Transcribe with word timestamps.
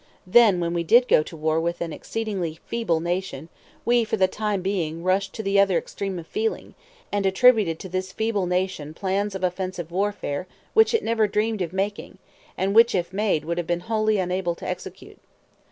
Then 0.25 0.59
when 0.59 0.73
we 0.73 0.83
did 0.83 1.07
go 1.07 1.21
to 1.21 1.37
war 1.37 1.61
with 1.61 1.79
an 1.79 1.93
exceedingly 1.93 2.59
feeble 2.65 2.99
nation, 2.99 3.49
we, 3.85 4.03
for 4.03 4.17
the 4.17 4.27
time 4.27 4.63
being, 4.63 5.03
rushed 5.03 5.31
to 5.35 5.43
the 5.43 5.59
other 5.59 5.77
extreme 5.77 6.17
of 6.17 6.25
feeling, 6.25 6.73
and 7.11 7.23
attributed 7.23 7.77
to 7.81 7.87
this 7.87 8.11
feeble 8.11 8.47
nation 8.47 8.95
plans 8.95 9.35
of 9.35 9.43
offensive 9.43 9.91
warfare 9.91 10.47
which 10.73 10.95
it 10.95 11.03
never 11.03 11.27
dreamed 11.27 11.61
of 11.61 11.71
making, 11.71 12.17
and 12.57 12.73
which, 12.73 12.95
if 12.95 13.13
made, 13.13 13.43
it 13.43 13.45
would 13.45 13.59
have 13.59 13.67
been 13.67 13.81
wholly 13.81 14.17
unable 14.17 14.55
to 14.55 14.67
execute. 14.67 15.19